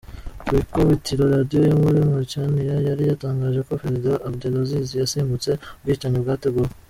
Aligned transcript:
Ku 0.45 0.51
ikubitiro 0.61 1.23
Radio 1.35 1.59
yo 1.69 1.75
muri 1.83 1.97
Mauritania 2.07 2.75
yari 2.87 3.03
yatangaje 3.11 3.59
ko 3.67 3.71
Perezida 3.81 4.11
Abdelaziz 4.27 4.87
yasimbutse 5.01 5.49
ubwicanyi 5.77 6.19
bwateguwe. 6.25 6.69